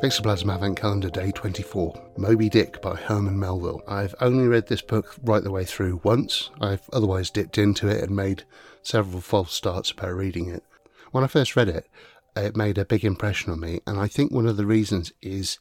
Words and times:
Fictoplasm 0.00 0.48
Advent 0.48 0.78
Calendar 0.78 1.10
Day 1.10 1.30
24, 1.30 2.12
Moby 2.16 2.48
Dick 2.48 2.80
by 2.80 2.96
Herman 2.96 3.38
Melville. 3.38 3.82
I've 3.86 4.14
only 4.22 4.48
read 4.48 4.66
this 4.66 4.80
book 4.80 5.14
right 5.22 5.44
the 5.44 5.50
way 5.50 5.66
through 5.66 6.00
once. 6.02 6.48
I've 6.58 6.88
otherwise 6.90 7.28
dipped 7.28 7.58
into 7.58 7.86
it 7.86 8.02
and 8.02 8.16
made 8.16 8.44
several 8.82 9.20
false 9.20 9.52
starts 9.52 9.90
about 9.90 10.14
reading 10.14 10.48
it. 10.48 10.64
When 11.10 11.22
I 11.22 11.26
first 11.26 11.54
read 11.54 11.68
it, 11.68 11.86
it 12.34 12.56
made 12.56 12.78
a 12.78 12.86
big 12.86 13.04
impression 13.04 13.52
on 13.52 13.60
me, 13.60 13.80
and 13.86 14.00
I 14.00 14.08
think 14.08 14.32
one 14.32 14.46
of 14.46 14.56
the 14.56 14.64
reasons 14.64 15.12
is 15.20 15.58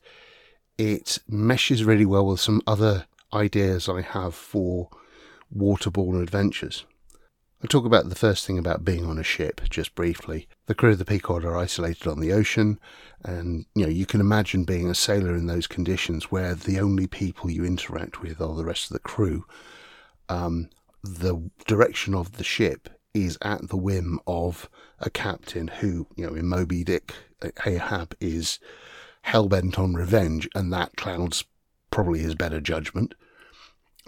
it 0.78 1.20
meshes 1.28 1.84
really 1.84 2.06
well 2.06 2.26
with 2.26 2.40
some 2.40 2.62
other 2.66 3.08
ideas 3.34 3.90
I 3.90 4.00
have 4.00 4.36
for 4.36 4.90
waterborne 5.54 6.24
adventures. 6.24 6.86
I'll 7.62 7.68
talk 7.68 7.84
about 7.84 8.08
the 8.08 8.16
first 8.16 8.48
thing 8.48 8.58
about 8.58 8.86
being 8.86 9.06
on 9.06 9.20
a 9.20 9.24
ship, 9.24 9.60
just 9.70 9.96
briefly. 9.96 10.48
The 10.70 10.76
crew 10.76 10.92
of 10.92 11.00
the 11.00 11.06
Pequod 11.06 11.46
are 11.46 11.58
isolated 11.58 12.08
on 12.08 12.20
the 12.20 12.32
ocean, 12.32 12.80
and 13.24 13.66
you 13.74 13.82
know 13.82 13.90
you 13.90 14.06
can 14.06 14.22
imagine 14.22 14.66
being 14.66 14.88
a 14.88 14.94
sailor 14.94 15.36
in 15.36 15.48
those 15.48 15.66
conditions 15.66 16.26
where 16.26 16.54
the 16.54 16.80
only 16.80 17.08
people 17.08 17.50
you 17.50 17.66
interact 17.66 18.22
with 18.22 18.40
are 18.40 18.54
the 18.54 18.64
rest 18.64 18.86
of 18.86 18.94
the 18.94 19.00
crew. 19.00 19.46
Um, 20.30 20.70
the 21.04 21.50
direction 21.66 22.14
of 22.14 22.34
the 22.34 22.44
ship 22.44 22.88
is 23.16 23.36
at 23.42 23.70
the 23.70 23.78
whim 23.78 24.20
of 24.28 24.70
a 25.00 25.10
captain 25.10 25.70
who, 25.70 26.06
you 26.16 26.28
know, 26.28 26.36
in 26.36 26.46
Moby 26.46 26.84
Dick, 26.84 27.16
Ahab 27.66 28.16
is 28.22 28.60
hell 29.24 29.48
bent 29.48 29.80
on 29.80 29.96
revenge, 29.96 30.48
and 30.54 30.72
that 30.72 30.96
clouds 30.96 31.46
probably 31.90 32.20
his 32.20 32.36
better 32.36 32.62
judgment. 32.62 33.16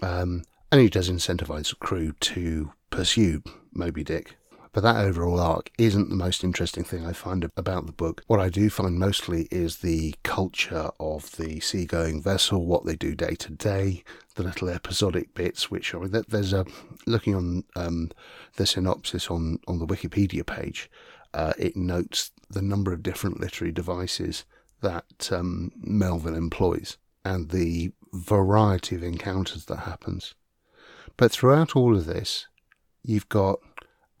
Um, 0.00 0.44
and 0.70 0.80
he 0.80 0.88
does 0.88 1.10
incentivize 1.10 1.70
the 1.70 1.84
crew 1.84 2.12
to 2.20 2.72
pursue 2.90 3.42
Moby 3.74 4.04
Dick. 4.04 4.36
But 4.72 4.82
that 4.84 4.96
overall 4.96 5.38
arc 5.38 5.70
isn't 5.76 6.08
the 6.08 6.16
most 6.16 6.42
interesting 6.42 6.82
thing 6.82 7.06
I 7.06 7.12
find 7.12 7.50
about 7.56 7.84
the 7.86 7.92
book. 7.92 8.22
What 8.26 8.40
I 8.40 8.48
do 8.48 8.70
find 8.70 8.98
mostly 8.98 9.46
is 9.50 9.78
the 9.78 10.14
culture 10.22 10.90
of 10.98 11.32
the 11.32 11.60
seagoing 11.60 12.22
vessel, 12.22 12.64
what 12.64 12.86
they 12.86 12.96
do 12.96 13.14
day 13.14 13.34
to 13.34 13.52
day, 13.52 14.02
the 14.34 14.42
little 14.42 14.70
episodic 14.70 15.34
bits, 15.34 15.70
which 15.70 15.92
are 15.92 16.08
there's 16.08 16.54
a 16.54 16.64
looking 17.06 17.34
on 17.34 17.64
um, 17.76 18.10
the 18.56 18.66
synopsis 18.66 19.30
on 19.30 19.58
on 19.68 19.78
the 19.78 19.86
Wikipedia 19.86 20.44
page. 20.44 20.90
Uh, 21.34 21.52
it 21.58 21.76
notes 21.76 22.30
the 22.48 22.62
number 22.62 22.92
of 22.92 23.02
different 23.02 23.40
literary 23.40 23.72
devices 23.72 24.44
that 24.80 25.30
um, 25.30 25.70
Melville 25.76 26.34
employs 26.34 26.96
and 27.24 27.50
the 27.50 27.92
variety 28.12 28.96
of 28.96 29.02
encounters 29.02 29.66
that 29.66 29.80
happens. 29.80 30.34
But 31.16 31.30
throughout 31.30 31.76
all 31.76 31.96
of 31.96 32.06
this, 32.06 32.46
you've 33.02 33.28
got 33.28 33.60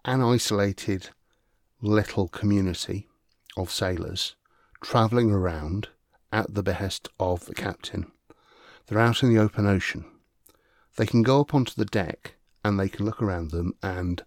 an 0.04 0.20
isolated 0.20 1.10
little 1.80 2.28
community 2.28 3.08
of 3.56 3.70
sailors 3.70 4.34
travelling 4.82 5.30
around 5.30 5.88
at 6.32 6.54
the 6.54 6.62
behest 6.62 7.08
of 7.20 7.46
the 7.46 7.54
captain. 7.54 8.10
They're 8.86 8.98
out 8.98 9.22
in 9.22 9.32
the 9.32 9.40
open 9.40 9.66
ocean. 9.66 10.04
They 10.96 11.06
can 11.06 11.22
go 11.22 11.40
up 11.40 11.54
onto 11.54 11.74
the 11.74 11.84
deck 11.84 12.34
and 12.64 12.78
they 12.78 12.88
can 12.88 13.04
look 13.04 13.22
around 13.22 13.50
them, 13.50 13.74
and 13.82 14.22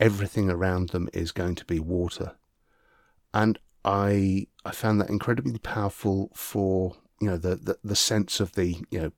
everything 0.00 0.50
around 0.50 0.90
them 0.90 1.08
is 1.12 1.32
going 1.32 1.54
to 1.56 1.64
be 1.64 1.78
water. 1.78 2.32
And 3.32 3.58
I 3.84 4.46
I 4.64 4.72
found 4.72 5.00
that 5.00 5.10
incredibly 5.10 5.58
powerful 5.58 6.30
for 6.34 6.96
you 7.20 7.28
know 7.28 7.36
the, 7.36 7.56
the, 7.56 7.78
the 7.84 7.96
sense 7.96 8.40
of 8.40 8.52
the 8.52 8.78
you 8.90 9.00
know 9.00 9.12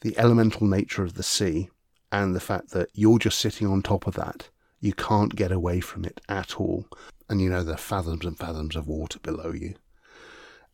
the 0.00 0.16
elemental 0.16 0.66
nature 0.66 1.02
of 1.02 1.14
the 1.14 1.22
sea 1.22 1.70
and 2.12 2.34
the 2.34 2.40
fact 2.40 2.70
that 2.70 2.88
you're 2.94 3.18
just 3.18 3.38
sitting 3.38 3.66
on 3.66 3.82
top 3.82 4.06
of 4.06 4.14
that. 4.14 4.48
You 4.80 4.92
can't 4.94 5.36
get 5.36 5.52
away 5.52 5.80
from 5.80 6.04
it 6.04 6.20
at 6.28 6.58
all. 6.58 6.86
And 7.28 7.40
you 7.40 7.50
know, 7.50 7.62
there 7.62 7.74
are 7.74 7.78
fathoms 7.78 8.24
and 8.24 8.36
fathoms 8.36 8.76
of 8.76 8.88
water 8.88 9.18
below 9.18 9.52
you. 9.52 9.74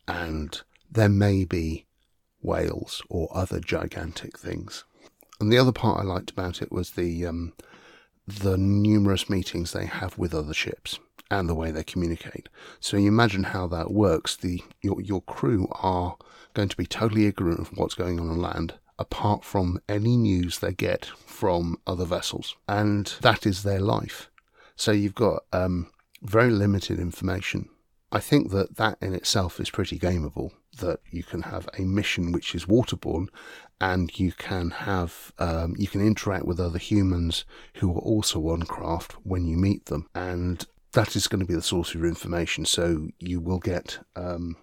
And 0.07 0.59
there 0.89 1.09
may 1.09 1.43
be 1.43 1.85
whales 2.41 3.01
or 3.09 3.29
other 3.31 3.59
gigantic 3.59 4.37
things. 4.37 4.85
And 5.39 5.51
the 5.51 5.57
other 5.57 5.71
part 5.71 5.99
I 5.99 6.03
liked 6.03 6.31
about 6.31 6.61
it 6.61 6.71
was 6.71 6.91
the 6.91 7.25
um, 7.25 7.53
the 8.25 8.57
numerous 8.57 9.29
meetings 9.29 9.71
they 9.71 9.85
have 9.85 10.17
with 10.17 10.33
other 10.33 10.53
ships 10.53 10.99
and 11.29 11.47
the 11.47 11.55
way 11.55 11.71
they 11.71 11.83
communicate. 11.83 12.49
So 12.79 12.97
you 12.97 13.07
imagine 13.07 13.43
how 13.43 13.67
that 13.67 13.91
works. 13.91 14.35
The 14.35 14.63
your 14.81 15.01
your 15.01 15.21
crew 15.21 15.67
are 15.73 16.17
going 16.53 16.69
to 16.69 16.77
be 16.77 16.85
totally 16.87 17.27
ignorant 17.27 17.59
of 17.59 17.77
what's 17.77 17.93
going 17.93 18.19
on 18.19 18.29
on 18.29 18.41
land 18.41 18.75
apart 18.99 19.43
from 19.43 19.81
any 19.87 20.17
news 20.17 20.59
they 20.59 20.73
get 20.73 21.05
from 21.05 21.77
other 21.85 22.05
vessels. 22.05 22.55
And 22.67 23.13
that 23.21 23.45
is 23.45 23.63
their 23.63 23.79
life. 23.79 24.29
So 24.75 24.91
you've 24.91 25.15
got 25.15 25.43
um, 25.53 25.87
very 26.21 26.51
limited 26.51 26.99
information. 26.99 27.69
I 28.11 28.19
think 28.19 28.51
that 28.51 28.77
that 28.77 28.97
in 29.01 29.13
itself 29.13 29.59
is 29.59 29.69
pretty 29.69 29.99
gameable. 29.99 30.51
That 30.79 30.99
you 31.11 31.23
can 31.23 31.41
have 31.41 31.67
a 31.77 31.81
mission 31.81 32.31
which 32.31 32.55
is 32.55 32.65
waterborne, 32.65 33.27
and 33.81 34.17
you 34.17 34.31
can 34.31 34.69
have 34.69 35.33
um, 35.39 35.75
you 35.77 35.87
can 35.87 36.05
interact 36.05 36.45
with 36.45 36.59
other 36.59 36.77
humans 36.77 37.45
who 37.75 37.91
are 37.91 37.99
also 37.99 38.47
on 38.49 38.61
craft 38.63 39.13
when 39.23 39.45
you 39.45 39.57
meet 39.57 39.85
them, 39.85 40.07
and 40.15 40.65
that 40.93 41.15
is 41.15 41.27
going 41.27 41.41
to 41.41 41.45
be 41.45 41.55
the 41.55 41.61
source 41.61 41.93
of 41.93 41.99
your 41.99 42.09
information. 42.09 42.63
So 42.65 43.09
you 43.19 43.41
will 43.41 43.59
get 43.59 43.99
um, 44.15 44.55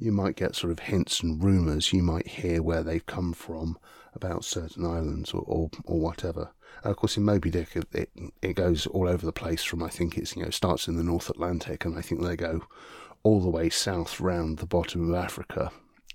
you 0.00 0.12
might 0.12 0.34
get 0.34 0.56
sort 0.56 0.72
of 0.72 0.78
hints 0.78 1.20
and 1.20 1.44
rumours. 1.44 1.92
You 1.92 2.02
might 2.02 2.26
hear 2.26 2.62
where 2.62 2.82
they've 2.82 3.04
come 3.04 3.34
from 3.34 3.78
about 4.14 4.44
certain 4.44 4.84
islands 4.84 5.32
or, 5.32 5.42
or, 5.46 5.70
or 5.84 6.00
whatever. 6.00 6.50
And 6.82 6.90
of 6.90 6.96
course, 6.96 7.18
in 7.18 7.24
Moby 7.24 7.50
Dick, 7.50 7.76
it, 7.76 7.86
it, 7.92 8.10
it 8.40 8.52
goes 8.54 8.86
all 8.86 9.06
over 9.06 9.26
the 9.26 9.32
place. 9.32 9.62
From 9.62 9.82
I 9.82 9.90
think 9.90 10.16
it's 10.16 10.34
you 10.34 10.42
know 10.42 10.50
starts 10.50 10.88
in 10.88 10.96
the 10.96 11.04
North 11.04 11.28
Atlantic, 11.28 11.84
and 11.84 11.98
I 11.98 12.00
think 12.00 12.22
they 12.22 12.36
go 12.36 12.62
all 13.22 13.40
the 13.40 13.50
way 13.50 13.68
south 13.68 14.20
round 14.20 14.58
the 14.58 14.66
bottom 14.66 15.12
of 15.12 15.22
Africa, 15.22 15.70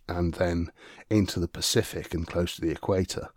and 0.10 0.34
then 0.34 0.72
into 1.10 1.40
the 1.40 1.48
Pacific 1.48 2.14
and 2.14 2.26
close 2.26 2.56
to 2.56 2.62
the 2.62 2.72
equator. 2.72 3.30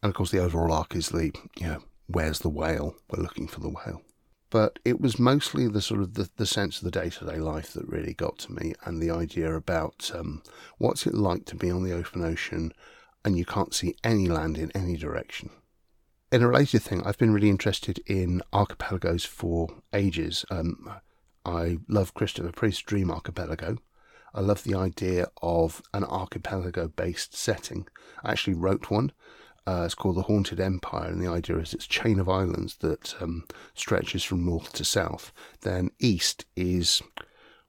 And 0.00 0.10
of 0.10 0.14
course, 0.14 0.30
the 0.30 0.38
overall 0.38 0.72
arc 0.72 0.94
is 0.94 1.08
the 1.08 1.32
you 1.58 1.66
know 1.66 1.82
where's 2.06 2.38
the 2.38 2.48
whale? 2.48 2.94
We're 3.10 3.22
looking 3.22 3.48
for 3.48 3.60
the 3.60 3.70
whale 3.70 4.02
but 4.50 4.78
it 4.84 5.00
was 5.00 5.18
mostly 5.18 5.66
the 5.66 5.80
sort 5.80 6.00
of 6.00 6.14
the, 6.14 6.28
the 6.36 6.46
sense 6.46 6.78
of 6.78 6.84
the 6.84 6.90
day-to-day 6.90 7.38
life 7.38 7.72
that 7.72 7.88
really 7.88 8.14
got 8.14 8.38
to 8.38 8.52
me 8.52 8.74
and 8.84 9.00
the 9.00 9.10
idea 9.10 9.54
about 9.54 10.10
um, 10.14 10.42
what's 10.78 11.06
it 11.06 11.14
like 11.14 11.44
to 11.46 11.56
be 11.56 11.70
on 11.70 11.82
the 11.82 11.92
open 11.92 12.24
ocean 12.24 12.72
and 13.24 13.36
you 13.36 13.44
can't 13.44 13.74
see 13.74 13.96
any 14.04 14.28
land 14.28 14.56
in 14.56 14.70
any 14.72 14.96
direction. 14.96 15.50
In 16.30 16.42
a 16.42 16.48
related 16.48 16.82
thing 16.82 17.02
i've 17.04 17.18
been 17.18 17.32
really 17.32 17.50
interested 17.50 18.00
in 18.06 18.42
archipelagos 18.52 19.24
for 19.24 19.68
ages. 19.92 20.44
Um, 20.50 20.90
i 21.44 21.78
love 21.88 22.14
christopher 22.14 22.52
priest's 22.52 22.82
dream 22.82 23.10
archipelago. 23.10 23.78
I 24.34 24.40
love 24.40 24.64
the 24.64 24.74
idea 24.74 25.28
of 25.40 25.80
an 25.94 26.04
archipelago 26.04 26.88
based 26.88 27.34
setting. 27.34 27.88
I 28.22 28.32
actually 28.32 28.54
wrote 28.54 28.90
one 28.90 29.12
uh, 29.66 29.82
it's 29.84 29.94
called 29.94 30.16
the 30.16 30.22
Haunted 30.22 30.60
Empire, 30.60 31.08
and 31.08 31.20
the 31.20 31.30
idea 31.30 31.58
is 31.58 31.74
it's 31.74 31.86
a 31.86 31.88
chain 31.88 32.20
of 32.20 32.28
islands 32.28 32.76
that 32.76 33.20
um, 33.20 33.44
stretches 33.74 34.22
from 34.22 34.44
north 34.44 34.72
to 34.74 34.84
south. 34.84 35.32
Then 35.62 35.90
east 35.98 36.44
is 36.54 37.02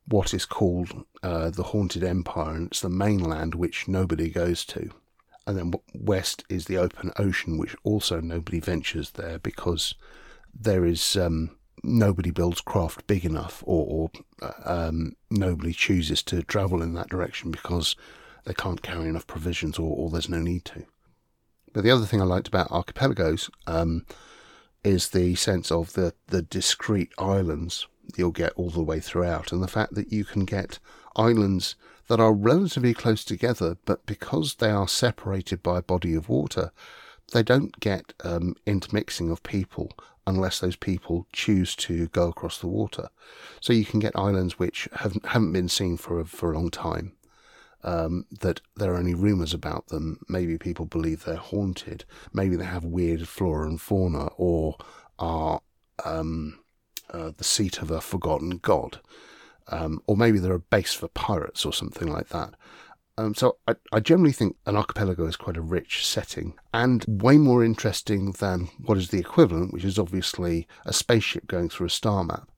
what 0.08 0.34
is 0.34 0.46
called 0.46 1.06
uh, 1.24 1.50
the 1.50 1.64
Haunted 1.64 2.04
Empire, 2.04 2.56
and 2.56 2.68
it's 2.68 2.82
the 2.82 2.90
mainland 2.90 3.56
which 3.56 3.88
nobody 3.88 4.30
goes 4.30 4.64
to. 4.66 4.92
And 5.46 5.58
then 5.58 5.74
west 5.94 6.44
is 6.50 6.66
the 6.66 6.78
open 6.78 7.12
ocean, 7.18 7.58
which 7.58 7.76
also 7.84 8.22
nobody 8.22 8.60
ventures 8.60 9.12
there 9.12 9.40
because 9.40 9.96
there 10.54 10.86
is 10.86 11.16
um, 11.16 11.52
nobody 11.84 12.32
builds 12.32 12.62
craft 12.62 13.08
big 13.08 13.26
enough, 13.26 13.64
or, 13.66 13.86
or 13.88 14.12
uh, 14.42 14.88
um, 14.88 15.16
nobody 15.32 15.74
chooses 15.74 16.22
to 16.24 16.44
travel 16.44 16.82
in 16.82 16.94
that 16.94 17.10
direction 17.10 17.50
because 17.50 17.96
they 18.46 18.54
can't 18.54 18.82
carry 18.82 19.10
enough 19.10 19.26
provisions, 19.26 19.80
or, 19.80 19.96
or 19.96 20.10
there's 20.10 20.30
no 20.30 20.40
need 20.40 20.64
to. 20.66 20.86
But 21.78 21.84
the 21.84 21.92
other 21.92 22.08
thing 22.08 22.20
I 22.20 22.26
liked 22.26 22.48
about 22.48 22.72
archipelagos 22.72 23.52
um, 23.68 24.04
is 24.84 25.10
the 25.10 25.36
sense 25.36 25.72
of 25.72 25.94
the, 25.94 26.16
the 26.26 26.42
discrete 26.42 27.12
islands 27.20 27.86
you'll 28.16 28.32
get 28.32 28.54
all 28.54 28.72
the 28.72 28.82
way 28.82 29.00
throughout, 29.00 29.52
and 29.52 29.62
the 29.62 29.68
fact 29.68 29.94
that 29.94 30.12
you 30.12 30.26
can 30.26 30.44
get 30.44 30.80
islands 31.16 31.76
that 32.08 32.20
are 32.20 32.34
relatively 32.34 32.96
close 32.96 33.24
together, 33.24 33.78
but 33.86 34.08
because 34.08 34.56
they 34.56 34.72
are 34.72 34.88
separated 34.88 35.62
by 35.62 35.78
a 35.78 35.84
body 35.84 36.16
of 36.16 36.30
water, 36.30 36.72
they 37.32 37.44
don't 37.44 37.80
get 37.80 38.12
um, 38.24 38.56
intermixing 38.66 39.30
of 39.30 39.44
people 39.44 39.92
unless 40.26 40.60
those 40.60 40.78
people 40.78 41.28
choose 41.32 41.76
to 41.76 42.08
go 42.08 42.28
across 42.28 42.58
the 42.58 42.66
water. 42.66 43.10
So 43.62 43.72
you 43.72 43.86
can 43.86 44.00
get 44.00 44.16
islands 44.16 44.58
which 44.58 44.90
haven't, 44.94 45.28
haven't 45.28 45.54
been 45.54 45.70
seen 45.70 45.98
for 45.98 46.22
a, 46.22 46.26
for 46.26 46.52
a 46.52 46.56
long 46.56 46.72
time, 46.72 47.12
um, 47.84 48.26
that 48.40 48.62
there 48.76 48.94
are 48.94 48.98
only 48.98 49.14
rumours 49.14 49.54
about 49.54 49.88
them. 49.88 50.20
Maybe 50.28 50.58
people 50.58 50.86
believe 50.86 51.24
they're 51.24 51.36
haunted. 51.36 52.06
Maybe 52.34 52.56
they 52.56 52.66
have 52.66 52.84
weird 52.84 53.28
flora 53.28 53.68
and 53.68 53.80
fauna, 53.80 54.30
or 54.38 54.78
are 55.20 55.62
um, 56.06 56.60
uh, 57.12 57.32
the 57.38 57.44
seat 57.44 57.82
of 57.82 57.92
a 57.92 58.02
forgotten 58.02 58.60
god, 58.62 59.00
um, 59.70 60.02
or 60.08 60.18
maybe 60.18 60.40
they're 60.40 60.54
a 60.54 60.60
base 60.60 60.94
for 60.94 61.08
pirates 61.08 61.66
or 61.66 61.74
something 61.74 62.08
like 62.08 62.30
that. 62.30 62.54
Um, 63.20 63.34
so 63.34 63.58
I, 63.68 63.74
I, 63.92 64.00
generally 64.00 64.32
think 64.32 64.58
an 64.68 64.76
archipelago 64.76 65.26
is 65.26 65.36
quite 65.36 65.58
a 65.58 65.62
rich 65.62 66.06
setting 66.06 66.54
and 66.72 67.04
way 67.08 67.38
more 67.38 67.64
interesting 67.64 68.34
than 68.34 68.70
what 68.86 69.00
is 69.00 69.10
the 69.10 69.18
equivalent, 69.18 69.74
which 69.74 69.84
is 69.84 69.98
obviously 69.98 70.68
a 70.86 70.94
spaceship 70.94 71.48
going 71.48 71.68
through 71.68 71.88
a 71.88 71.92
star 71.92 72.24
map. 72.24 72.52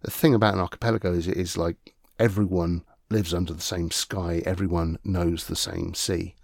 The 0.00 0.10
thing 0.10 0.34
about 0.34 0.54
an 0.54 0.60
archipelago 0.60 1.12
is 1.12 1.28
it 1.28 1.36
is 1.36 1.58
like 1.58 1.94
everyone 2.18 2.84
lives 3.10 3.32
under 3.32 3.52
the 3.52 3.60
same 3.60 3.90
sky, 3.90 4.42
everyone 4.44 4.98
knows 5.04 5.46
the 5.46 5.56
same 5.56 5.94
sea. 5.94 6.34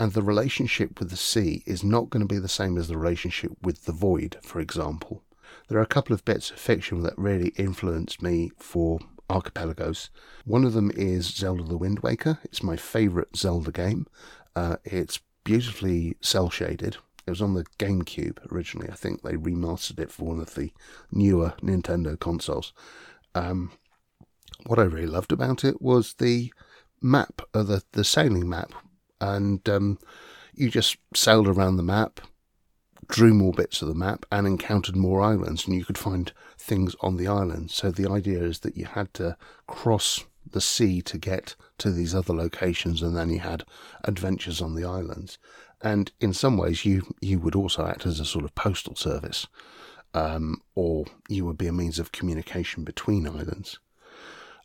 And 0.00 0.12
the 0.12 0.22
relationship 0.22 0.98
with 0.98 1.10
the 1.10 1.16
sea 1.16 1.62
is 1.66 1.82
not 1.82 2.08
going 2.08 2.26
to 2.26 2.32
be 2.32 2.38
the 2.38 2.48
same 2.48 2.78
as 2.78 2.88
the 2.88 2.96
relationship 2.96 3.52
with 3.62 3.84
the 3.84 3.92
void, 3.92 4.36
for 4.42 4.60
example. 4.60 5.24
There 5.68 5.78
are 5.78 5.82
a 5.82 5.86
couple 5.86 6.14
of 6.14 6.24
bits 6.24 6.50
of 6.50 6.58
fiction 6.58 7.02
that 7.02 7.18
really 7.18 7.48
influenced 7.56 8.22
me 8.22 8.52
for 8.56 9.00
archipelagos. 9.28 10.08
One 10.44 10.64
of 10.64 10.72
them 10.72 10.90
is 10.94 11.26
Zelda 11.26 11.64
the 11.64 11.76
Wind 11.76 12.00
Waker. 12.00 12.38
It's 12.44 12.62
my 12.62 12.76
favourite 12.76 13.36
Zelda 13.36 13.72
game. 13.72 14.06
Uh, 14.54 14.76
it's 14.84 15.20
beautifully 15.44 16.16
cell 16.20 16.48
shaded. 16.48 16.96
It 17.26 17.30
was 17.30 17.42
on 17.42 17.54
the 17.54 17.64
GameCube 17.78 18.50
originally. 18.50 18.90
I 18.90 18.94
think 18.94 19.22
they 19.22 19.34
remastered 19.34 19.98
it 19.98 20.10
for 20.10 20.24
one 20.24 20.40
of 20.40 20.54
the 20.54 20.72
newer 21.12 21.54
Nintendo 21.62 22.18
consoles. 22.18 22.72
Um, 23.34 23.72
what 24.66 24.78
I 24.78 24.84
really 24.84 25.06
loved 25.06 25.32
about 25.32 25.64
it 25.64 25.80
was 25.80 26.14
the 26.14 26.52
map, 27.00 27.42
uh, 27.54 27.62
the 27.62 27.82
the 27.92 28.04
sailing 28.04 28.48
map, 28.48 28.72
and 29.20 29.66
um, 29.68 29.98
you 30.54 30.70
just 30.70 30.96
sailed 31.14 31.48
around 31.48 31.76
the 31.76 31.82
map, 31.82 32.20
drew 33.06 33.32
more 33.32 33.52
bits 33.52 33.82
of 33.82 33.88
the 33.88 33.94
map, 33.94 34.26
and 34.30 34.46
encountered 34.46 34.96
more 34.96 35.20
islands, 35.20 35.66
and 35.66 35.76
you 35.76 35.84
could 35.84 35.98
find 35.98 36.32
things 36.58 36.96
on 37.00 37.16
the 37.16 37.28
island. 37.28 37.70
So 37.70 37.90
the 37.90 38.10
idea 38.10 38.42
is 38.42 38.60
that 38.60 38.76
you 38.76 38.86
had 38.86 39.14
to 39.14 39.36
cross 39.66 40.24
the 40.50 40.60
sea 40.60 41.02
to 41.02 41.18
get 41.18 41.54
to 41.78 41.90
these 41.90 42.14
other 42.14 42.34
locations, 42.34 43.02
and 43.02 43.16
then 43.16 43.30
you 43.30 43.40
had 43.40 43.64
adventures 44.04 44.60
on 44.60 44.74
the 44.74 44.84
islands. 44.84 45.38
And 45.80 46.10
in 46.20 46.32
some 46.32 46.56
ways, 46.56 46.84
you 46.84 47.14
you 47.20 47.38
would 47.38 47.54
also 47.54 47.86
act 47.86 48.06
as 48.06 48.18
a 48.18 48.24
sort 48.24 48.44
of 48.44 48.54
postal 48.54 48.96
service, 48.96 49.46
um, 50.14 50.60
or 50.74 51.04
you 51.28 51.44
would 51.44 51.58
be 51.58 51.68
a 51.68 51.72
means 51.72 51.98
of 51.98 52.12
communication 52.12 52.82
between 52.82 53.28
islands. 53.28 53.78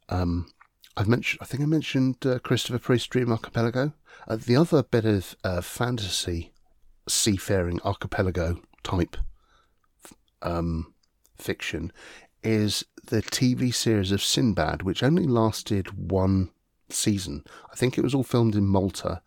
Um, 0.09 0.47
I've 0.95 1.07
mentioned, 1.07 1.39
I 1.41 1.45
think 1.45 1.63
I 1.63 1.65
mentioned 1.65 2.25
uh, 2.25 2.39
Christopher 2.39 2.79
Priest 2.79 3.09
Dream 3.09 3.31
Archipelago. 3.31 3.93
Uh, 4.27 4.35
the 4.35 4.55
other 4.55 4.83
bit 4.83 5.05
of 5.05 5.35
uh, 5.43 5.61
fantasy 5.61 6.51
seafaring 7.07 7.81
archipelago 7.83 8.61
type 8.83 9.17
um, 10.41 10.93
fiction 11.37 11.91
is 12.43 12.85
the 13.05 13.21
TV 13.21 13.73
series 13.73 14.11
of 14.11 14.21
Sinbad, 14.21 14.83
which 14.83 15.03
only 15.03 15.25
lasted 15.25 16.09
one 16.09 16.49
season. 16.89 17.43
I 17.71 17.75
think 17.75 17.97
it 17.97 18.03
was 18.03 18.13
all 18.13 18.23
filmed 18.23 18.55
in 18.55 18.67
Malta, 18.67 19.21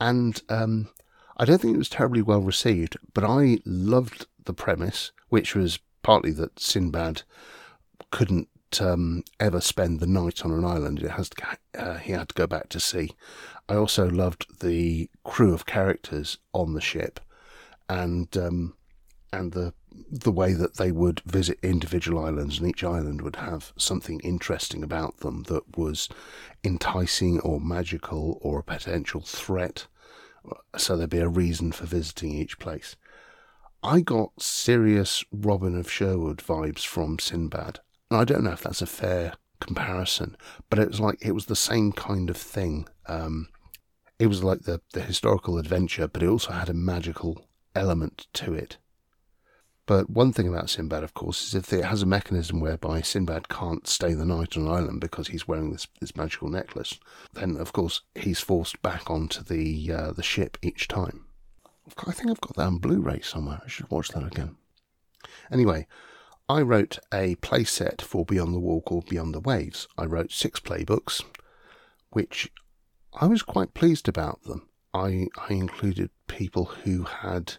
and 0.00 0.40
um, 0.48 0.90
I 1.36 1.44
don't 1.44 1.60
think 1.60 1.74
it 1.74 1.78
was 1.78 1.88
terribly 1.88 2.22
well 2.22 2.40
received. 2.40 2.96
But 3.14 3.24
I 3.24 3.58
loved 3.64 4.26
the 4.44 4.52
premise, 4.52 5.12
which 5.28 5.54
was 5.54 5.78
partly 6.02 6.30
that 6.32 6.60
Sinbad 6.60 7.22
couldn't 8.10 8.48
um, 8.80 9.24
ever 9.38 9.60
spend 9.60 10.00
the 10.00 10.06
night 10.06 10.44
on 10.44 10.52
an 10.52 10.64
island. 10.64 11.02
It 11.02 11.12
has 11.12 11.30
to, 11.30 11.58
uh, 11.78 11.98
he 11.98 12.12
had 12.12 12.28
to 12.28 12.34
go 12.34 12.46
back 12.46 12.68
to 12.70 12.80
sea. 12.80 13.12
I 13.68 13.76
also 13.76 14.08
loved 14.08 14.60
the 14.60 15.08
crew 15.24 15.54
of 15.54 15.64
characters 15.64 16.38
on 16.52 16.74
the 16.74 16.80
ship, 16.80 17.20
and 17.88 18.36
um, 18.36 18.74
and 19.32 19.52
the 19.52 19.72
the 20.10 20.32
way 20.32 20.52
that 20.52 20.76
they 20.76 20.92
would 20.92 21.20
visit 21.20 21.58
individual 21.62 22.24
islands, 22.24 22.58
and 22.58 22.68
each 22.68 22.84
island 22.84 23.22
would 23.22 23.36
have 23.36 23.72
something 23.76 24.20
interesting 24.20 24.82
about 24.82 25.18
them 25.18 25.44
that 25.44 25.76
was 25.76 26.08
enticing 26.64 27.40
or 27.40 27.60
magical 27.60 28.38
or 28.40 28.58
a 28.60 28.64
potential 28.64 29.20
threat. 29.20 29.86
So 30.76 30.96
there'd 30.96 31.10
be 31.10 31.18
a 31.18 31.28
reason 31.28 31.72
for 31.72 31.86
visiting 31.86 32.32
each 32.34 32.58
place. 32.58 32.96
I 33.82 34.00
got 34.00 34.40
serious 34.40 35.24
Robin 35.32 35.78
of 35.78 35.90
Sherwood 35.90 36.38
vibes 36.38 36.84
from 36.84 37.18
Sinbad. 37.18 37.80
And 38.10 38.20
I 38.20 38.24
don't 38.24 38.44
know 38.44 38.52
if 38.52 38.62
that's 38.62 38.82
a 38.82 38.86
fair 38.86 39.34
comparison, 39.60 40.36
but 40.68 40.78
it 40.78 40.88
was 40.88 41.00
like 41.00 41.18
it 41.20 41.32
was 41.32 41.46
the 41.46 41.56
same 41.56 41.92
kind 41.92 42.28
of 42.30 42.36
thing. 42.36 42.88
Um, 43.06 43.48
it 44.18 44.26
was 44.26 44.44
like 44.44 44.62
the, 44.62 44.80
the 44.92 45.00
historical 45.00 45.58
adventure, 45.58 46.08
but 46.08 46.22
it 46.22 46.28
also 46.28 46.52
had 46.52 46.68
a 46.68 46.74
magical 46.74 47.46
element 47.74 48.26
to 48.34 48.52
it. 48.52 48.78
But 49.86 50.08
one 50.08 50.32
thing 50.32 50.46
about 50.46 50.70
Sinbad, 50.70 51.02
of 51.02 51.14
course, 51.14 51.42
is 51.48 51.54
if 51.54 51.72
it 51.72 51.84
has 51.84 52.02
a 52.02 52.06
mechanism 52.06 52.60
whereby 52.60 53.00
Sinbad 53.00 53.48
can't 53.48 53.88
stay 53.88 54.14
the 54.14 54.24
night 54.24 54.56
on 54.56 54.64
an 54.64 54.70
island 54.70 55.00
because 55.00 55.28
he's 55.28 55.48
wearing 55.48 55.72
this, 55.72 55.88
this 56.00 56.14
magical 56.14 56.48
necklace, 56.48 57.00
then 57.32 57.56
of 57.56 57.72
course 57.72 58.02
he's 58.14 58.38
forced 58.38 58.80
back 58.82 59.10
onto 59.10 59.42
the 59.42 59.92
uh, 59.92 60.12
the 60.12 60.22
ship 60.22 60.58
each 60.62 60.86
time. 60.86 61.24
I 62.06 62.12
think 62.12 62.30
I've 62.30 62.40
got 62.40 62.54
that 62.56 62.66
on 62.66 62.78
Blu-ray 62.78 63.20
somewhere. 63.22 63.60
I 63.64 63.68
should 63.68 63.90
watch 63.90 64.10
that 64.10 64.24
again. 64.24 64.56
Anyway, 65.50 65.88
I 66.50 66.62
wrote 66.62 66.98
a 67.14 67.36
playset 67.36 68.02
for 68.02 68.24
Beyond 68.24 68.52
the 68.52 68.58
Wall 68.58 68.82
called 68.82 69.08
Beyond 69.08 69.36
the 69.36 69.38
Waves. 69.38 69.86
I 69.96 70.04
wrote 70.04 70.32
six 70.32 70.58
playbooks, 70.58 71.22
which 72.10 72.50
I 73.14 73.26
was 73.26 73.42
quite 73.42 73.72
pleased 73.72 74.08
about 74.08 74.42
them. 74.42 74.68
I, 74.92 75.28
I 75.36 75.52
included 75.52 76.10
people 76.26 76.64
who 76.64 77.04
had 77.04 77.58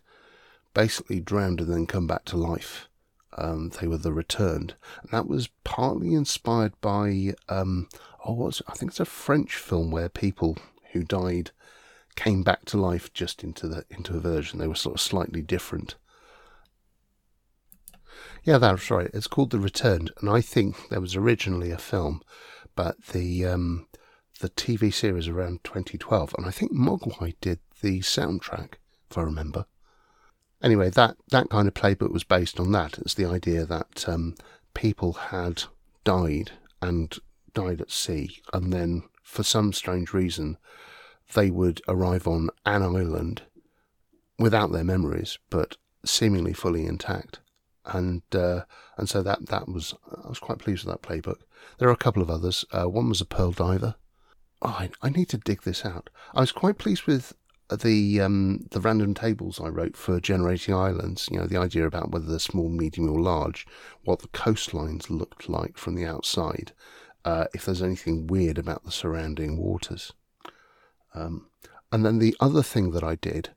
basically 0.73 1.21
drowned 1.21 1.61
and 1.61 1.71
then 1.71 1.85
come 1.85 2.05
back 2.05 2.25
to 2.25 2.35
life. 2.35 2.89
Um, 3.38 3.71
they 3.79 3.88
were 3.88 3.95
the 3.97 4.11
returned, 4.11 4.73
and 5.01 5.11
that 5.11 5.25
was 5.25 5.47
partly 5.63 6.13
inspired 6.13 6.73
by 6.81 7.35
um, 7.47 7.87
oh, 8.25 8.33
what's 8.33 8.61
I 8.67 8.73
think 8.73 8.91
it's 8.91 8.99
a 8.99 9.05
French 9.05 9.55
film 9.55 9.91
where 9.91 10.09
people 10.09 10.57
who 10.91 11.03
died 11.05 11.51
came 12.17 12.44
back 12.44 12.65
to 12.65 12.77
life 12.77 13.13
just 13.13 13.41
into 13.41 13.69
the 13.69 13.85
into 13.89 14.17
a 14.17 14.19
version. 14.19 14.59
They 14.59 14.67
were 14.67 14.75
sort 14.75 14.95
of 14.95 15.01
slightly 15.01 15.41
different. 15.41 15.95
Yeah, 18.43 18.57
that's 18.57 18.89
right. 18.89 19.09
It's 19.13 19.27
called 19.27 19.51
The 19.51 19.59
Returned, 19.59 20.11
and 20.19 20.29
I 20.29 20.41
think 20.41 20.89
there 20.89 21.01
was 21.01 21.15
originally 21.15 21.71
a 21.71 21.77
film, 21.77 22.21
but 22.75 23.01
the 23.07 23.45
um, 23.45 23.87
the 24.39 24.49
TV 24.49 24.91
series 24.91 25.27
around 25.27 25.63
2012, 25.63 26.33
and 26.37 26.47
I 26.47 26.51
think 26.51 26.73
Mogwai 26.73 27.35
did 27.39 27.59
the 27.81 27.99
soundtrack, 27.99 28.73
if 29.09 29.17
I 29.17 29.21
remember. 29.21 29.65
Anyway, 30.63 30.89
that 30.89 31.17
that 31.29 31.49
kind 31.49 31.67
of 31.67 31.73
playbook 31.75 32.11
was 32.11 32.23
based 32.23 32.59
on 32.59 32.71
that. 32.71 32.97
It's 32.99 33.13
the 33.13 33.25
idea 33.25 33.65
that 33.65 34.09
um, 34.09 34.35
people 34.73 35.13
had 35.13 35.63
died 36.03 36.51
and 36.81 37.15
died 37.53 37.81
at 37.81 37.91
sea, 37.91 38.41
and 38.53 38.73
then 38.73 39.03
for 39.21 39.43
some 39.43 39.71
strange 39.71 40.13
reason, 40.13 40.57
they 41.33 41.51
would 41.51 41.81
arrive 41.87 42.27
on 42.27 42.49
an 42.65 42.81
island 42.81 43.43
without 44.39 44.71
their 44.71 44.83
memories, 44.83 45.37
but 45.51 45.77
seemingly 46.03 46.53
fully 46.53 46.87
intact 46.87 47.39
and 47.86 48.22
uh, 48.33 48.62
and 48.98 49.10
so 49.10 49.21
that 49.21 49.47
that 49.47 49.68
was 49.68 49.94
I 50.23 50.30
was 50.30 50.40
quite 50.40 50.59
pleased 50.59 50.85
with 50.85 50.94
that 50.94 51.07
playbook. 51.07 51.42
There 51.78 51.90
are 51.90 51.94
a 51.94 51.97
couple 51.97 52.21
of 52.21 52.30
others. 52.30 52.66
Uh, 52.71 52.88
one 52.90 53.09
was 53.09 53.21
a 53.21 53.26
Pearl 53.26 53.52
Diver. 53.52 53.95
Oh, 54.61 54.69
I, 54.80 54.90
I 55.02 55.09
need 55.09 55.30
to 55.30 55.38
dig 55.38 55.64
this 55.64 55.85
out. 55.85 56.09
I 56.33 56.42
was 56.42 56.52
quite 56.52 56.78
pleased 56.78 57.06
with 57.06 57.33
the 57.76 58.21
um, 58.21 58.68
the 58.71 58.81
random 58.81 59.14
tables 59.14 59.59
I 59.59 59.69
wrote 59.69 59.97
for 59.97 60.19
generating 60.19 60.76
islands. 60.76 61.30
You 61.31 61.40
know, 61.40 61.47
the 61.47 61.57
idea 61.57 61.88
about 61.88 62.11
whether 62.11 62.26
they're 62.26 62.40
small, 62.40 62.69
medium, 62.69 63.09
or 63.09 63.19
large, 63.19 63.66
what 64.04 64.19
the 64.19 64.28
coastlines 64.30 65.09
looked 65.09 65.50
like 65.50 65.78
from 65.78 65.95
the 65.95 66.06
outside, 66.06 66.73
uh, 67.26 67.45
if 67.54 67.66
there's 67.66 67.81
anything 67.81 68.28
weird 68.28 68.57
about 68.57 68.83
the 68.83 68.92
surrounding 68.92 69.57
waters. 69.57 70.14
Um, 71.14 71.47
and 71.92 72.06
then 72.06 72.19
the 72.19 72.35
other 72.40 72.64
thing 72.64 72.92
that 72.92 73.04
I 73.04 73.16
did 73.16 73.50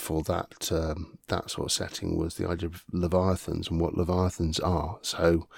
for 0.00 0.22
that 0.24 0.70
um, 0.72 1.18
that 1.28 1.50
sort 1.50 1.66
of 1.66 1.72
setting 1.72 2.16
was 2.16 2.36
the 2.36 2.48
idea 2.48 2.68
of 2.68 2.84
leviathans 2.92 3.68
and 3.68 3.80
what 3.80 3.96
leviathans 3.96 4.60
are. 4.60 4.98
So 5.02 5.48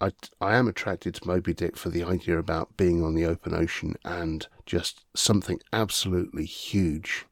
I 0.00 0.12
I 0.40 0.56
am 0.56 0.68
attracted 0.68 1.14
to 1.14 1.26
Moby 1.26 1.54
Dick 1.54 1.76
for 1.76 1.90
the 1.90 2.04
idea 2.04 2.38
about 2.38 2.76
being 2.76 3.02
on 3.02 3.14
the 3.14 3.26
open 3.26 3.54
ocean 3.54 3.96
and 4.04 4.46
just 4.66 5.04
something 5.14 5.60
absolutely 5.72 6.44
huge 6.44 7.26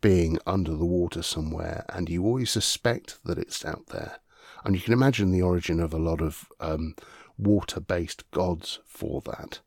being 0.00 0.38
under 0.46 0.74
the 0.74 0.84
water 0.84 1.22
somewhere, 1.22 1.84
and 1.88 2.08
you 2.08 2.24
always 2.24 2.50
suspect 2.50 3.18
that 3.24 3.38
it's 3.38 3.64
out 3.64 3.86
there. 3.88 4.18
And 4.64 4.74
you 4.74 4.80
can 4.80 4.92
imagine 4.92 5.30
the 5.30 5.42
origin 5.42 5.80
of 5.80 5.92
a 5.92 5.98
lot 5.98 6.20
of 6.20 6.48
um, 6.60 6.94
water-based 7.38 8.30
gods 8.30 8.80
for 8.86 9.20
that. 9.22 9.60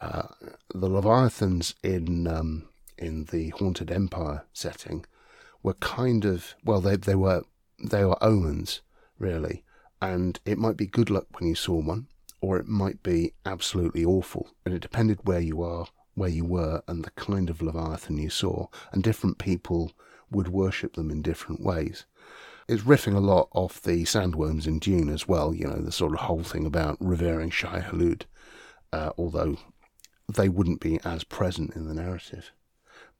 Uh, 0.00 0.28
the 0.74 0.88
leviathans 0.88 1.74
in 1.82 2.26
um, 2.26 2.68
in 2.98 3.24
the 3.26 3.50
haunted 3.50 3.90
empire 3.90 4.44
setting 4.52 5.04
were 5.66 5.74
kind 5.74 6.24
of 6.24 6.54
well, 6.64 6.80
they 6.80 6.94
they 6.94 7.16
were 7.16 7.42
they 7.82 8.04
were 8.04 8.22
omens 8.22 8.82
really, 9.18 9.64
and 10.00 10.38
it 10.44 10.58
might 10.58 10.76
be 10.76 10.86
good 10.86 11.10
luck 11.10 11.26
when 11.32 11.48
you 11.48 11.56
saw 11.56 11.74
one, 11.74 12.06
or 12.40 12.56
it 12.56 12.68
might 12.68 13.02
be 13.02 13.32
absolutely 13.44 14.04
awful, 14.04 14.48
and 14.64 14.72
it 14.72 14.80
depended 14.80 15.18
where 15.24 15.40
you 15.40 15.60
are, 15.62 15.88
where 16.14 16.30
you 16.30 16.44
were, 16.44 16.82
and 16.86 17.04
the 17.04 17.10
kind 17.10 17.50
of 17.50 17.60
leviathan 17.60 18.16
you 18.16 18.30
saw, 18.30 18.68
and 18.92 19.02
different 19.02 19.38
people 19.38 19.90
would 20.30 20.46
worship 20.46 20.94
them 20.94 21.10
in 21.10 21.20
different 21.20 21.60
ways. 21.60 22.06
It's 22.68 22.84
riffing 22.84 23.16
a 23.16 23.20
lot 23.32 23.48
off 23.52 23.82
the 23.82 24.04
sandworms 24.04 24.68
in 24.68 24.78
Dune 24.78 25.08
as 25.08 25.26
well, 25.26 25.52
you 25.52 25.66
know, 25.66 25.80
the 25.80 25.90
sort 25.90 26.12
of 26.12 26.20
whole 26.20 26.44
thing 26.44 26.64
about 26.64 26.96
revering 27.00 27.50
Shai-Hulud, 27.50 28.22
uh, 28.92 29.10
although 29.18 29.56
they 30.32 30.48
wouldn't 30.48 30.80
be 30.80 31.00
as 31.04 31.24
present 31.24 31.74
in 31.74 31.88
the 31.88 31.94
narrative. 31.94 32.52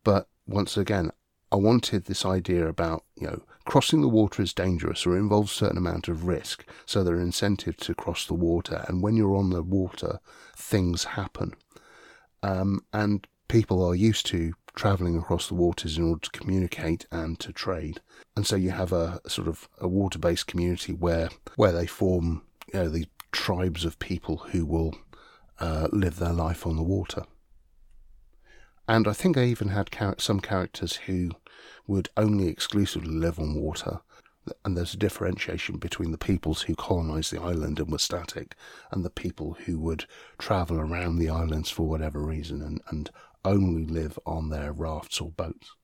But 0.05 0.29
once 0.47 0.76
again, 0.76 1.11
I 1.53 1.57
wanted 1.57 2.05
this 2.05 2.25
idea 2.25 2.67
about, 2.69 3.05
you 3.17 3.26
know, 3.26 3.43
crossing 3.65 4.00
the 4.00 4.09
water 4.09 4.43
is 4.43 4.53
dangerous 4.53 5.07
or 5.07 5.17
involves 5.17 5.53
a 5.53 5.55
certain 5.55 5.79
amount 5.79 6.09
of 6.09 6.26
risk, 6.26 6.65
so 6.87 7.03
there 7.05 7.17
are 7.17 7.21
incentives 7.21 7.79
to 7.87 7.95
cross 7.95 8.26
the 8.26 8.35
water. 8.35 8.85
And 8.88 9.03
when 9.03 9.17
you're 9.17 9.37
on 9.37 9.50
the 9.50 9.62
water, 9.62 10.21
things 10.57 11.05
happen. 11.05 11.55
um, 12.43 12.81
and 12.93 13.26
people 13.49 13.85
are 13.85 13.95
used 13.95 14.26
to 14.26 14.53
travelling 14.75 15.17
across 15.17 15.49
the 15.49 15.55
waters 15.55 15.97
in 15.97 16.05
order 16.05 16.21
to 16.21 16.31
communicate 16.31 17.07
and 17.11 17.38
to 17.41 17.53
trade. 17.53 18.00
And 18.37 18.47
so 18.47 18.57
you 18.57 18.71
have 18.71 18.93
a, 18.93 19.21
a 19.25 19.31
sort 19.31 19.49
of 19.49 19.69
a 19.81 19.88
water-based 19.88 20.47
community 20.47 20.93
where 20.93 21.31
where 21.57 21.73
they 21.73 21.87
form 21.87 22.43
you 22.73 22.81
know 22.81 22.88
these 22.88 23.07
tribes 23.33 23.85
of 23.85 23.99
people 23.99 24.37
who 24.50 24.67
will 24.67 24.95
uh, 25.61 25.88
live 25.93 26.19
their 26.19 26.33
life 26.33 26.67
on 26.67 26.76
the 26.76 26.83
water. 26.83 27.25
And 28.88 29.09
I 29.09 29.12
think 29.12 29.37
I 29.37 29.45
even 29.45 29.69
had 29.69 29.90
some 30.19 30.40
characters 30.40 30.97
who 31.07 31.33
would 31.87 32.09
only 32.16 32.49
exclusively 32.49 33.14
live 33.14 33.38
on 33.38 33.55
water. 33.55 34.00
And 34.64 34.76
there's 34.76 34.95
a 34.95 34.99
differentiation 34.99 35.78
between 35.78 36.12
the 36.12 36.19
peoples 36.19 36.62
who 36.62 36.76
colonised 36.76 37.33
the 37.33 37.43
island 37.43 37.81
and 37.81 37.90
were 37.90 37.99
static 37.99 38.55
and 38.93 39.05
the 39.05 39.11
people 39.11 39.57
who 39.64 39.78
would 39.81 40.05
travel 40.38 40.78
around 40.78 41.16
the 41.16 41.28
islands 41.28 41.69
for 41.69 41.88
whatever 41.88 42.21
reason 42.21 42.62
and, 42.62 42.81
and 42.88 43.11
only 43.45 43.85
live 43.87 44.19
on 44.25 44.50
their 44.50 44.73
rafts 44.73 45.21
or 45.21 45.31
boats. 45.31 45.75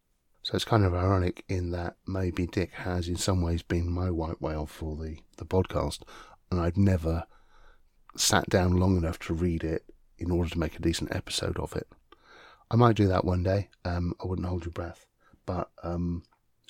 So 0.43 0.55
it's 0.55 0.65
kind 0.65 0.85
of 0.85 0.95
ironic 0.95 1.45
in 1.49 1.71
that 1.71 1.97
Moby 2.07 2.47
Dick 2.47 2.73
has 2.73 3.09
in 3.09 3.17
some 3.17 3.43
ways 3.43 3.63
been 3.63 3.91
my 3.91 4.11
white 4.11 4.41
whale 4.41 4.67
for 4.67 4.97
the, 4.97 5.19
the 5.37 5.45
podcast, 5.45 6.03
and 6.51 6.61
I've 6.61 6.77
never 6.77 7.25
sat 8.17 8.49
down 8.49 8.77
long 8.77 8.97
enough 8.97 9.19
to 9.21 9.35
read 9.35 9.63
it 9.63 9.85
in 10.19 10.31
order 10.31 10.51
to 10.51 10.59
make 10.59 10.77
a 10.77 10.83
decent 10.83 11.15
episode 11.15 11.59
of 11.59 11.77
it. 11.77 11.87
I 12.73 12.77
might 12.77 12.97
do 12.97 13.07
that 13.09 13.27
one 13.27 13.43
day. 13.43 13.69
Um, 13.85 14.15
I 14.23 14.27
wouldn't 14.27 14.49
hold 14.49 14.65
your 14.65 14.73
breath, 14.73 15.05
but 15.45 15.69
um, 15.83 16.23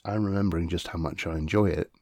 I'm 0.04 0.24
remembering 0.24 0.68
just 0.68 0.88
how 0.88 0.98
much 0.98 1.28
I 1.28 1.36
enjoy 1.36 1.66
it. 1.66 1.92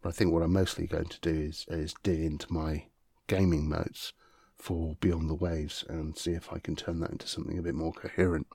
But 0.00 0.08
I 0.08 0.12
think 0.12 0.32
what 0.32 0.42
I'm 0.42 0.54
mostly 0.54 0.86
going 0.86 1.04
to 1.04 1.20
do 1.20 1.30
is 1.30 1.66
is 1.68 1.94
dig 2.02 2.20
into 2.20 2.50
my 2.50 2.86
gaming 3.26 3.68
notes 3.68 4.14
for 4.56 4.96
Beyond 5.00 5.28
the 5.28 5.34
Waves 5.34 5.84
and 5.86 6.16
see 6.16 6.32
if 6.32 6.50
I 6.50 6.60
can 6.60 6.76
turn 6.76 7.00
that 7.00 7.10
into 7.10 7.28
something 7.28 7.58
a 7.58 7.62
bit 7.62 7.74
more 7.74 7.92
coherent. 7.92 8.46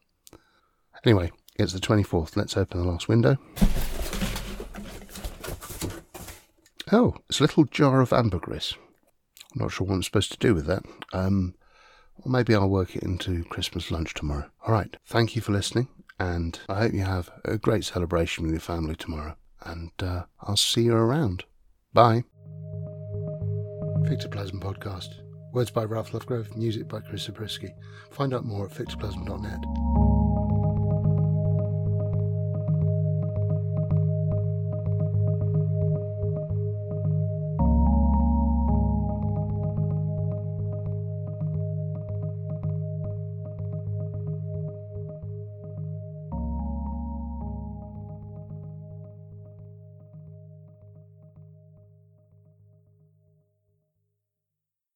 Anyway, 1.06 1.32
it's 1.58 1.74
the 1.74 1.80
24th. 1.80 2.36
Let's 2.36 2.58
open 2.58 2.82
the 2.82 2.88
last 2.88 3.08
window. 3.08 3.38
Oh, 6.92 7.18
it's 7.30 7.40
a 7.40 7.44
little 7.44 7.66
jar 7.66 8.02
of 8.02 8.12
ambergris. 8.12 8.74
I'm 9.54 9.62
not 9.62 9.72
sure 9.72 9.86
what 9.86 9.94
I'm 9.94 10.04
supposed 10.04 10.32
to 10.32 10.38
do 10.40 10.56
with 10.56 10.66
that. 10.66 10.84
Um, 11.14 11.54
or 12.24 12.32
maybe 12.32 12.56
I'll 12.56 12.70
work 12.70 12.96
it 12.96 13.04
into 13.04 13.44
Christmas 13.46 13.92
lunch 13.92 14.14
tomorrow. 14.14 14.50
All 14.66 14.74
right. 14.74 14.96
Thank 15.06 15.36
you 15.36 15.42
for 15.42 15.52
listening, 15.52 15.88
and 16.20 16.60
I 16.70 16.80
hope 16.80 16.94
you 16.94 17.02
have 17.02 17.30
a 17.46 17.58
great 17.58 17.86
celebration 17.86 18.44
with 18.44 18.52
your 18.52 18.62
family 18.62 18.96
tomorrow. 18.96 19.36
And 19.64 19.92
uh, 20.00 20.24
I'll 20.42 20.58
see 20.58 20.84
you 20.84 20.94
around. 20.94 21.44
Bye. 21.94 22.24
Fictoplasm 24.08 24.62
Podcast. 24.62 25.10
Words 25.54 25.72
by 25.72 25.84
Ralph 25.84 26.12
Lovegrove, 26.12 26.56
music 26.56 26.88
by 26.88 27.00
Chris 27.00 27.24
Zabriskie. 27.24 27.74
Find 28.12 28.34
out 28.34 28.46
more 28.46 28.66
at 28.66 28.72
fictoplasm.net. 28.72 29.87